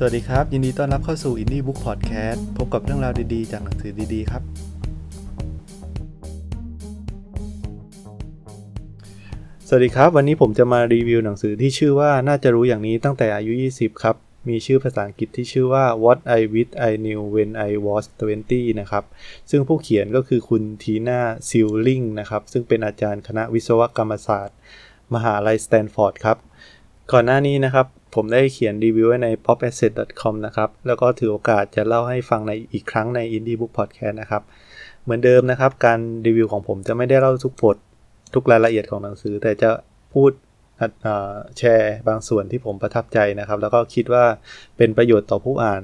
[0.00, 4.42] สวัสดีครับ ยินดีต้อนรับเข้าสู่ Indie Book Podcast พบกับเรื่องราวดีๆ จากหนังสือดีๆ ครับ
[9.68, 14.16] สวัสดีครับ วันนี้ผมจะมารีวิวหนังสือที่ชื่อว่าน่าจะรู้อย่างนี้ตั้งแต่อายุ 20 ครับ
[14.48, 18.04] มีชื่อภาษาอังกฤษที่ชื่อว่า What I Wish I Knew When I Was
[18.42, 19.04] 20 นะครับ
[19.50, 24.56] ซึ่งผู้เขียนก็คือคุณทีน่าซิลลิงนะครับ ซึ่งเป็นอาจารย์คณะวิศวกรรมศาสตร์
[25.14, 26.36] มหาลัยสแตนฟอร์ดครับ
[27.12, 34.42] ก่อนหน้านี้นะครับ ผมได้เขียนรีวิวไว้ใน popasset.com นะครับ แล้วก็ถือโอกาสจะเล่าให้ฟังในอีกครั้งใน Indie Book Podcast นะครับ
[35.04, 37.76] เหมือนเดิมนะครับ การรีวิวของผมจะไม่ได้เล่าทุกบท
[38.34, 39.70] ทุกรายละเอียดของหนังสือ แต่จะ
[40.14, 40.30] พูด
[41.58, 44.24] แชร์บางส่วนที่ผมประทับใจนะครับ แล้วก็คิดว่า
[44.76, 45.82] เป็นประโยชน์ต่อผู้อ่าน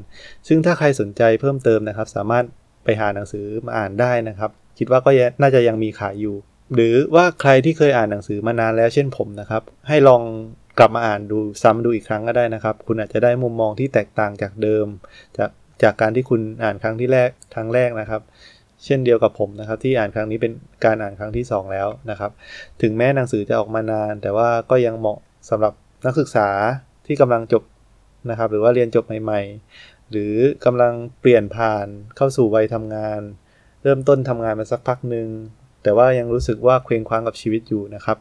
[0.49, 2.45] ซึ่งถ้าใครสนใจเพิ่มเติมนะครับ สามารถ
[2.85, 6.37] ไปหาหนังสือมาอ่านได้นะครับ คิดว่าก็น่าจะยังมีขายอยู่
[6.75, 10.23] หรือว่าใครที่เคยอ่านหนังสือมานานแล้วเช่นผมนะครับ ให้ลอง
[10.79, 14.87] กลับมาอ่านดูซ้ำดูอีกครั้งก็ได้นะครับ คุณอาจจะได้มุมมองที่แตกต่างจากเดิม
[15.39, 15.51] จาก
[15.83, 18.23] จากการที่คุณอ่านครั้งที่แรกครั้งแรกนะครับ
[18.85, 20.53] เช่นเดียวกับผมนะครับ ที่อ่านครั้งนี้เป็น
[20.85, 22.31] การอ่านครั้งที่ 2 แล้วนะครับ
[22.83, 25.19] ถึงแม้หนังสือจะออกมานาน แต่ว่าก็ยังเหมาะ
[25.51, 25.73] สำหรับ
[26.07, 26.49] นักศึกษา
[27.07, 27.63] ที่กำลังจบ
[28.31, 29.41] นะครับ หรือว่าเรียนจบใหม่
[29.77, 33.21] ๆ หรือกำลังเปลี่ยนผ่านเข้าสู่วัยทำงาน
[33.83, 35.29] เริ่มต้นทำงานมาสักพักหนึ่ง
[35.85, 38.19] แต่ว่ายังรู้สึกว่าเคว้งคว้างกับชีวิตอยู่นะครับ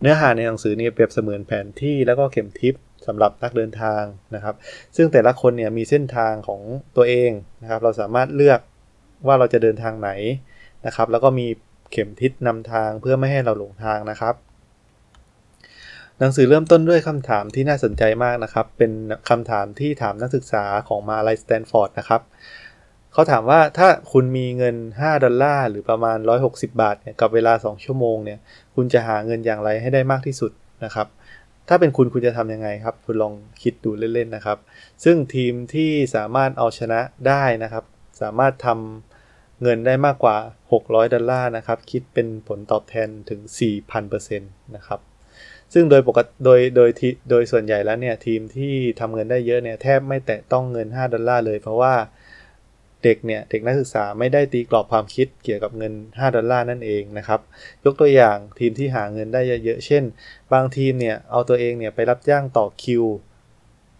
[0.00, 2.74] เนื้อหาในหนังสือนี่เปรียบเสมือนแผนที่แล้วก็เข็มทิศ
[3.06, 4.02] สำหรับนักเดินทาง
[4.34, 4.54] นะครับ
[4.96, 6.60] ซึ่งแต่ละคนเนี่ยมีเส้นทางของ
[6.96, 7.30] ตัวเอง
[7.62, 8.60] นะครับ เราสามารถเลือก
[9.26, 10.10] ว่าเราจะเดินทางไหน
[10.86, 11.46] นะครับ แล้วก็มี
[11.92, 14.34] เข็มทิศนำทางเพื่อไม่ให้เราหลงทางนะครับ
[16.18, 18.92] หนังสือเริ่มต้นด้วยคำถามที่น่าสนใจมากนะครับ เป็น
[19.28, 22.20] คำถามที่ถามนักศึกษาของมหาลัยสแตนฟอร์ดนะครับ
[23.12, 28.38] เขาถามว่าถ้าคุณมีเงิน 5 ดอลลาร์หรือประมาณ 160 บาทเนี่ยกับเวลา 2 ชั่วโมงเนี่ย
[28.74, 30.52] คุณจะหาเงินอย่างไรให้ได้มากที่สุด
[30.84, 31.06] นะครับ
[31.68, 34.58] ถ้าเป็นคุณคุณจะทำยังไงครับ คุณลองคิดดูเล่นๆนะครับ
[35.04, 37.84] ซึ่งทีมที่สามารถเอาชนะได้นะครับ
[38.20, 40.36] สามารถทำเงินได้มากกว่า
[40.72, 43.40] 600 ดอลลาร์นะครับ คิดเป็นผลตอบแทนถึง
[43.88, 45.00] 4,000%นะครับ
[45.74, 46.90] ซึ่งโดยปกติโดยโดย
[47.30, 51.94] โดยส่วนใหญ่แล้วเนี่ยทีมที่ทำเงินได้เยอะเนี่ยแทบไม่แตะต้องเงิน 5 ดอลลาร์เลย เพราะว่า
[53.04, 57.40] เด็กเนี่ยเด็กนักศึกษาไม่ได้ตีกรอบความคิดเกี่ยวกับเงิน 5 ดอลลาร์นั่นเองนะครับ
[57.84, 60.04] ยกตัวอย่างทีมที่หาเงินได้เยอะๆเช่น
[60.52, 63.04] บางทีมเนี่ยเอาตัวเองเนี่ยไปรับจ้างต่อคิว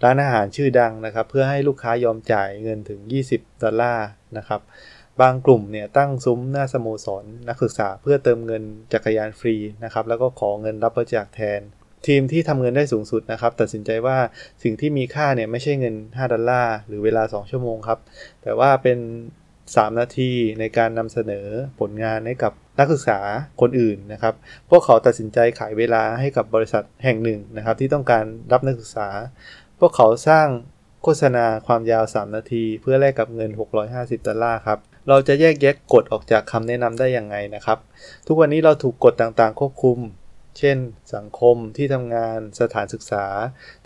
[0.05, 3.01] ร้านอาหารชื่อดังนะครับ เพื่อให้ลูกค้ายอมจ่ายเงินถึง
[3.33, 4.61] 20 ดอลลาร์นะครับ
[5.21, 11.61] บางกลุ่มเนี่ยตั้งซุ้มหน้าสโมสรนักศึกษาเพื่อเติมเงินจักรยานฟรีนะครับแล้วก็ขอเงินรับบริจาคแทน
[12.07, 14.19] ทีมที่ทำเงินได้สูงสุดนะครับ ตัดสินใจว่า
[14.63, 17.99] สิ่งที่มีค่าเนี่ยไม่ใช่เงิน 5 ดอลลาร์ หรือเวลา 2 ชั่วโมงครับ
[18.43, 18.99] แต่ว่าเป็น
[19.55, 21.47] 3 นาทีในการนำเสนอ
[21.81, 23.19] ผลงานให้กับนักศึกษา
[23.61, 24.35] คนอื่นนะครับ
[24.71, 29.09] พวกเขาตัดสินใจขายเวลาให้กับบริษัทแห่งหนึ่งนะครับ ที่ต้องการรับนักศึกษา
[29.81, 30.49] พวกเขาสร้าง
[31.03, 33.51] โฆษณาความยาว 3 นาที เพื่อแลกกับเงิน
[33.89, 34.79] 650 ดอลลาร์ครับ
[35.09, 37.79] เราจะแยกแยะกฎออกจากคำแนะนำได้อย่างไงนะครับ
[38.27, 39.99] ทุกวันนี้เราถูกกฎต่างๆ ควบคุม
[40.59, 40.79] เช่น
[41.15, 43.25] สังคมที่ทำงานสถานศึกษา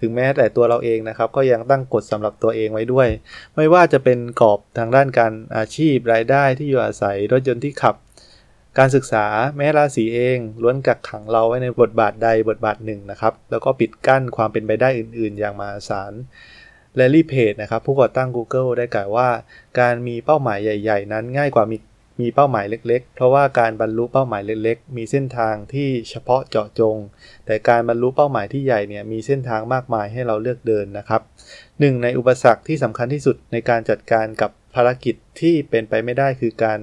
[0.00, 3.08] ถึงแม้แต่ตัวเราเองนะครับ ก็ยังตั้งกฎสำหรับตัวเองไว้ด้วย
[3.56, 7.96] ไม่ว่าจะเป็นกรอบทางด้านการอาชีพรายได้ที่อยู่อาศัยรถยนต์ที่ขับ
[8.78, 16.12] การศึกษาแม้ราศีเองล้วนกักขังเราไว้ในบทบาทใดบทบาทหนึ่งนะครับ แล้วก็ปิดกั้นความเป็นไปได้อื่น ๆ อย่างมหาศาล
[16.96, 19.28] แลลี่เพจนะครับผู้ก่อตั้ง Google ได้กล่าวว่า
[19.80, 21.76] การมีเป้าหมายใหญ่ ๆ นั้นง่ายกว่ามี
[22.20, 26.96] มีเป้าหมายเล็ก ๆ เพราะว่าการบรรลุเป้าหมายเล็ก ๆ มีเส้นทางที่เฉพาะเจาะจง
[27.46, 31.22] แต่การบรรลุเป้าหมายที่ใหญ่เนี่ยมีเส้นทางมากมายให้เราเลือกเดินนะครับ
[31.80, 36.78] หนึ่งในอุปสรรคที่สำคัญที่สุดในการจัดการกับภารกิจที่เป็นไปไม่ได้คือการ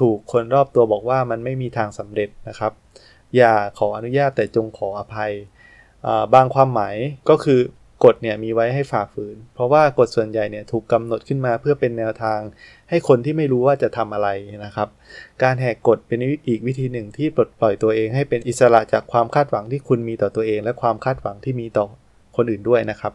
[0.00, 2.72] ถูกคนรอบตัวบอกว่ามันไม่มีทางสำเร็จนะครับ
[3.36, 5.32] อย่าขออนุญาตแต่จงขออภัย
[6.34, 6.96] บางความหมาย
[7.28, 7.60] ก็คือ
[8.04, 12.40] กฎเนี่ยมีไว้ให้ฝ่าฝืน เพราะว่ากฎส่วนใหญ่เนี่ยถูกกำหนดขึ้นมาเพื่อเป็นแนวทาง
[12.90, 14.28] ให้คนที่ไม่รู้ว่าจะทำอะไร
[14.64, 14.88] นะครับ
[15.42, 16.18] การแหกกฎเป็น
[16.48, 21.86] อีกวิธีหนึ่งที่ปลดปล่อยตัวเองให้เป็นอิสระจากความคาดหวังที่คุณมีต่อตัวเอง และความคาดหวังที่มีต่อ
[22.36, 23.12] คนอื่นด้วยนะครับ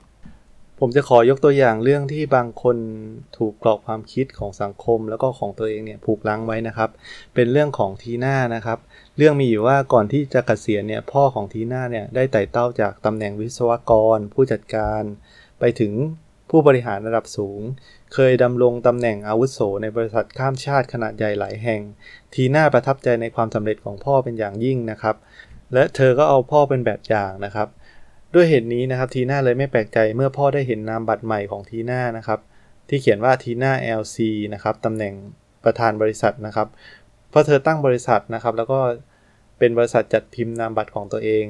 [0.79, 2.77] ผมจะขอยกตัวอย่างเรื่องที่บางคน
[3.37, 6.89] ถูกกรอบความคิดของสังคม แล้วก็ของตัวเองเนี่ยผูกลังไว้นะครับ
[7.35, 8.79] เป็นเรื่องของทีน่านะครับ
[9.17, 15.01] เรื่องมีอยู่ว่าก่อนที่จะกะเกษียณเนี่ยพ่อของทีน่าเนี่ยได้ไต่เต้าจากตำแหน่งวิศวกร ผู้จัดการ
[15.59, 15.93] ไปถึง
[16.49, 17.61] ผู้บริหารระดับสูง
[18.13, 21.81] เคยดำรงตำแหน่งอาวุโสในบริษัทข้ามชาติขนาดใหญ่หลายแห่ง
[22.33, 25.15] ทีน่าประทับใจในความสำเร็จของพ่อเป็นอย่างยิ่งนะครับ
[25.73, 27.67] และเธอก็เอาพ่อเป็นแบบอย่างนะครับ
[28.33, 32.39] ด้วยเหตุนี้นะครับทีน่าเลยไม่แปลกใจเมื่อพ่อได้เห็นนามบัตรใหม่ของทีน่านะครับ
[32.89, 34.17] ที่เขียนว่าทีน่า LC
[34.53, 35.13] นะครับตำแหน่ง
[35.63, 36.67] ประธานบริษัทนะครับ
[37.29, 38.79] เพราะเธอตั้งบริษัทนะครับ แล้วก็
[39.59, 41.45] เป็นบริษัทจัดพิมพ์นามบัตรของตัวเอง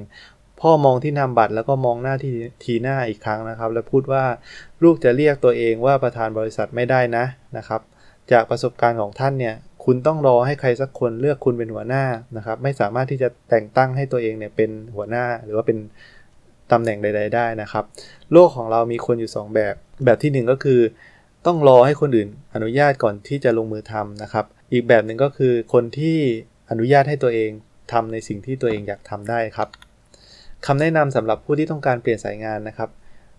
[0.61, 2.33] พ่อมองที่นามบัตรแล้วก็มองหน้าที่
[2.63, 4.23] ทีหน้าอีกครั้งนะครับ แล้วพูดว่า
[4.83, 7.25] ลูกจะเรียกตัวเองว่าประธานบริษัทไม่ได้นะ
[7.57, 7.81] นะครับ
[8.31, 9.55] จากประสบการณ์ของท่านเนี่ย
[9.85, 12.03] คุณต้องรอให้ใครสักคนเลือกคุณเป็นหัวหน้า
[12.37, 15.77] นะครับ ไม่สามารถที่จะแต่งตั้งให้ตัวเองเนี่ยเป็นหัวหน้าหรือว่าเป็น
[16.71, 17.83] ตำแหน่งใด ๆ ได้นะครับ
[18.31, 19.75] โลกของเรามีคนอยู่ 2 แบบ
[20.05, 20.79] แบบที่ 1 ก็คือ
[21.45, 26.17] ต้องรอให้คนอื่นอนุญาตก่อนที่จะลงมือทำนะครับ อีกแบบหนึ่งก็คือคนที่
[26.69, 27.51] อนุญาตให้ตัวเอง
[27.91, 29.69] ทำในสิ่งที่ตัวเองอยากทำได้ครับ
[30.65, 32.89] คำแนะนำสำหรับผู้ที่ต้องการเปลี่ยนสายงานนะครับ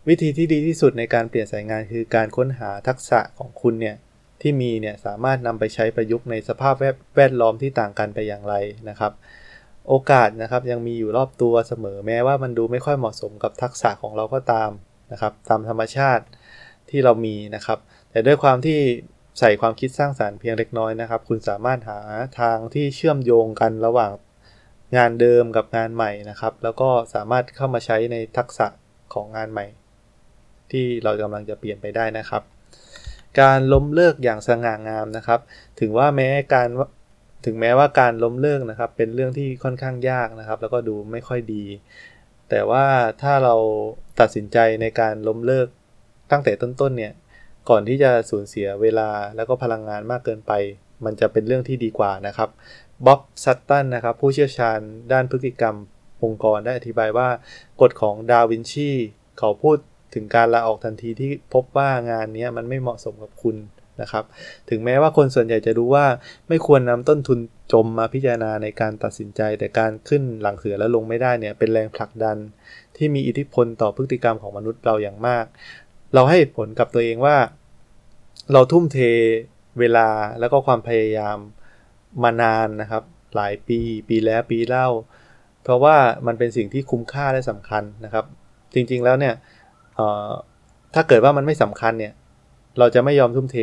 [0.09, 3.97] วิธีที่ดีที่สุดในการเปลี่ยนสายงานคือการค้นหาทักษะของคุณเนี่ย
[4.43, 6.75] ที่มีเนี่ยสามารถนำไปใช้ประยุกต์ในสภาพ
[7.17, 8.55] แวดล้อมที่ต่างกันไปอย่างไร
[8.89, 9.13] นะครับ
[9.89, 14.71] โอกาสนะครับยังมีอยู่รอบตัวเสมอแม้ว่ามันดูไม่ค่อยเหมาะสมกับทักษะของเราก็ตาม
[15.13, 16.25] นะครับตามธรรมชาติ
[16.91, 17.79] ที่เรามีนะครับ
[18.11, 18.79] แต่ด้วยความที่
[19.39, 22.01] ใส่ความคิดสร้างสารรค์เพียงเล็กน้อยนะครับ คุณสามารถหา
[22.41, 24.13] ทางที่เชื่อมโยงกันระหว่าง
[24.97, 28.67] งานเดิมกับงานใหม่นะครับ แล้วก็สามารถเข้ามาใช้ในทักษะ
[29.15, 29.67] ของงานใหม่
[30.71, 32.43] ที่เรากำลังจะเปลี่ยนไปได้นะครับ
[33.41, 35.41] การล้มเลิกอย่างสง่างามนะครับ
[35.81, 36.69] ถึงว่าแม้การ
[37.45, 41.65] ถึงแม้ว่าการล้มเลิกนะครับ เป็นเรื่องที่ค่อนข้างยากนะครับ แล้วก็ดูไม่ค่อยดี
[42.51, 42.85] แต่ว่า
[43.23, 43.55] ถ้าเรา
[44.21, 45.69] ตัดสินใจในการล้มเลิก
[46.31, 47.13] ตั้งแต่ต้นๆเนี่ย
[47.69, 50.53] ก่อนที่จะสูญเสียเวลาแล้วก็พลังงานมากเกินไป
[51.05, 52.49] มันจะเป็นเรื่องที่ดีกว่านะครับ
[53.07, 54.79] บ๊อบซัตตันนะครับ ผู้เชี่ยวชาญ
[55.13, 55.77] ด้านพฤติกรรม
[56.25, 57.29] องค์กรได้อธิบายว่า
[57.81, 58.91] กฎของดาวินชี
[59.39, 59.77] เขาพูด
[60.15, 63.57] ถึงการลาออกทันทีที่พบว่างานนี้มันไม่เหมาะสมกับคุณ
[64.01, 64.25] นะครับ
[64.71, 66.07] ถึงแม้ว่าคนส่วนใหญ่จะรู้ว่า
[66.49, 67.39] ไม่ควรนำต้นทุน
[67.73, 72.37] จมมาพิจารณาในการตัดสินใจ แต่การขึ้นหลังเสือแล้วลงไม่ได้เนี่ยเป็นแรงผลักดัน
[72.97, 75.45] ที่มีอิทธิพลต่อพฤติกรรมของมนุษย์เราอย่างมาก
[76.15, 77.37] เราให้ผลกับตัวเองว่า
[78.53, 78.99] เราทุ่มเท
[79.79, 80.09] เวลา
[80.39, 81.37] แล้วก็ความพยายาม
[82.23, 83.03] มานานนะครับ
[83.35, 83.79] หลายปี
[84.09, 84.89] ปีแล้วปีเล่า
[85.63, 85.97] เพราะว่า
[86.27, 88.25] มันเป็นสิ่งที่คุ้มค่าและสำคัญนะครับ
[88.75, 89.35] จริงๆแล้วเนี่ย
[90.95, 92.13] ถ้าเกิดว่ามันไม่สำคัญเนี่ย
[92.79, 93.57] เราจะไม่ยอมทุ่มเท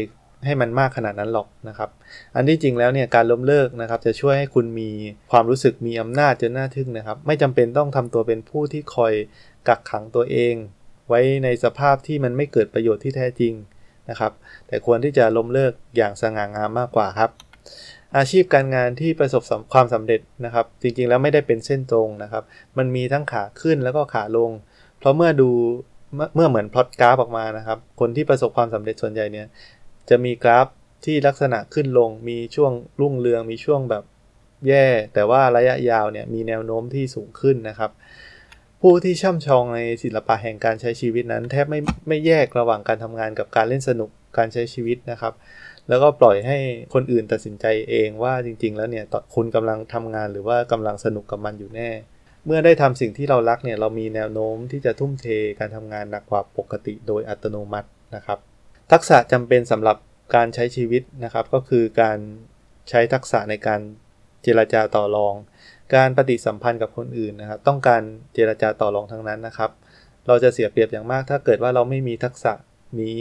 [0.45, 1.89] ให้มันมากขนาดนั้นหรอกนะครับ
[2.35, 4.89] อันที่จริงแล้วเนี่ยการล้มเลิกนะครับ จะช่วยให้คุณมี
[5.31, 9.13] ความรู้สึกมีอำนาจจนน่าทึ่งนะครับ ไม่จำเป็นต้องทำตัวเป็นผู้ที่คอย
[9.67, 10.53] กักขังตัวเอง
[11.09, 13.53] ไว้ในสภาพที่มันไม่เกิดประโยชน์ที่แท้จริง
[14.09, 14.31] นะครับ
[14.67, 17.31] แต่ควรที่จะล้มเลิกอย่างสง่างามมากกว่าครับ
[18.17, 19.41] อาชีพการงานที่ประสบ
[19.73, 22.43] ความสำเร็จนะครับ จริงๆแล้วไม่ได้เป็นเส้นตรงนะครับ
[22.77, 24.51] มันมีทั้งขาขึ้นแล้วก็ขาลง
[24.99, 25.49] เพราะเมื่อดู
[26.35, 29.47] เมื่อเหมือนพลอตกราฟออกมานะครับ คนที่ประสบความสำเร็จส่วนใหญ่เนี่ย
[30.09, 30.67] จะมีกราฟ
[31.05, 32.71] ที่ลักษณะขึ้นลงมีช่วง
[33.01, 34.03] รุ่งเรืองมีช่วงแบบ
[34.67, 37.91] แย่ แต่ว่าระยะยาวเนี่ยมีแนวโน้มที่สูงขึ้นนะครับ
[38.81, 45.33] ผู้ที่ช่ำชองในศิลปะแห่งการใช้ชีวิตนั้น แทบไม่ไม่แยกระหว่างการทำงานกับการเล่นสนุกการใช้ชีวิตนะครับ
[45.89, 46.57] แล้วก็ปล่อยให้
[46.93, 51.89] คนอื่นตัดสินใจเองว่าจริง ๆ แล้วเนี่ยคุณกำลังทำงานหรือว่ากำลังสนุกกับมันอยู่แน่
[52.45, 55.27] เมื่อได้ทำสิ่งที่เรารักเนี่ยเรามีแนวโน้มที่จะทุ่มเท
[55.59, 58.39] การทำงานหนักกว่าปกติโดยอัตโนมัตินะครับ
[58.91, 59.97] ทักษะจำเป็นสำหรับ
[60.35, 62.17] การใช้ชีวิตนะครับ ก็คือการ
[62.89, 63.81] ใช้ทักษะในการ
[64.43, 65.35] เจรจาต่อรอง
[65.95, 68.01] การปฏิสัมพันธ์กับคนอื่นนะครับ ต้องการ
[68.33, 69.71] เจรจาต่อรองทั้งนั้นนะครับ
[70.27, 72.53] เราจะเสียเปรียบอย่างมากถ้าเกิดว่าเราไม่มีทักษะ
[72.99, 73.17] นี้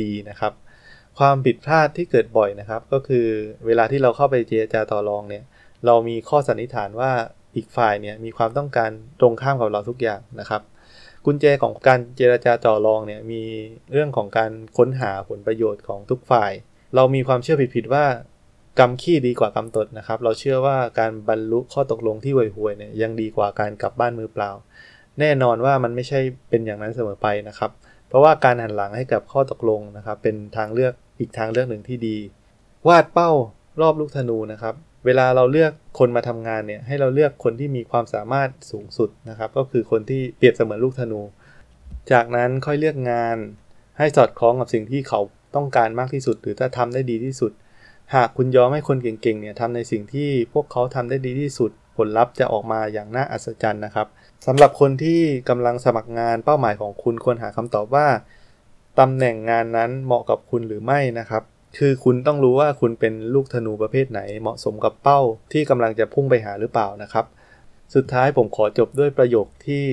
[0.00, 0.52] ดีๆนะครับ
[1.18, 3.26] ความผิดพลาดที่เกิดบ่อยนะครับ ก็คือ
[3.66, 5.44] เวลาที่เราเข้าไปเจรจาต่อรองเนี่ย
[5.86, 7.10] เรามีข้อสันนิษฐานว่า
[7.56, 10.62] อีกฝ่ายเนี่ยมีความต้องการตรงข้ามกับเราทุกอย่างนะครับ
[11.26, 13.42] กุญแจของการเจรจาต่อรองเนี่ยมี
[13.92, 16.52] เรื่องของการค้นหาผลประโยชน์ของทุกฝ่าย
[16.94, 18.04] เรามีความเชื่อผิดๆว่า
[18.78, 24.50] กรรมขี้ดีกว่ากรรมตดนะครับ เราเชื่อว่าการบรรลุข้อตกลงที่ห่วยๆเนี่ยยังดีกว่าการกลับบ้านมือเปล่า
[25.20, 27.70] แน่นอนว่ามันไม่ใช่เป็นอย่างนั้นเสมอไปนะครับ
[28.08, 32.16] เพราะว่าการหันหลังให้กับข้อตกลงนะครับ เป็นทางเลือกอีกทางเลือกหนึ่งที่ดี
[32.88, 33.30] วาดเป้า
[33.80, 34.74] รอบลูกธนูนะครับ
[35.06, 41.20] เวลาเราเลือกคนมาทำงานเนี่ยให้เราเลือกคนที่มีความสามารถสูงสุดนะครับ ก็คือคนที่เปรียบเสมือนลูกธนู
[42.12, 43.36] จากนั้นค่อยเลือกงาน
[43.98, 45.20] ให้สอดคล้องกับสิ่งที่เขา
[45.56, 47.52] ต้องการมากที่สุด หรือถ้าทำได้ดีที่สุด
[48.14, 54.06] หากคุณยอมให้คนเก่งๆเนี่ยทำในสิ่งที่พวกเขาทำได้ดีที่สุด ผลลัพธ์จะออกมาอย่างน่าอัศจรรย์นะครับ
[54.46, 58.06] สำหรับคนที่กำลังสมัครงานเป้าหมายของคุณควรหาคำตอบว่า
[58.98, 61.42] ตำแหน่งงานนั้นเหมาะกับคุณหรือไม่นะครับ
[61.76, 65.20] คือคุณต้องรู้ว่าคุณเป็นลูกธนูประเภทไหนเหมาะสมกับเป้า
[65.52, 67.24] ที่กำลังจะพุ่งไปหาหรือเปล่านะครับ
[67.94, 69.84] สุดท้ายผมขอจบด้วยประโยคที่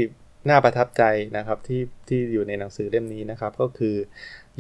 [0.49, 1.03] น่าประทับใจ
[1.37, 3.95] นะครับที่ที่อยู่ในหนังสือเล่มนี้นะครับ ก็คือ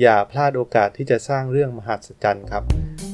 [0.01, 2.63] อย่าพลาดโอกาสที่จะสร้างเรื่องมหัศจรรย์ครับ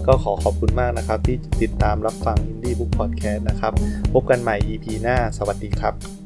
[0.08, 3.74] ก็ขอขอบคุณมากนะครับ ที่ติดตามรับฟัง Indie Book Podcast นะครับ
[4.14, 6.19] พบกันใหม่ EP หน้า สวัสดีครับ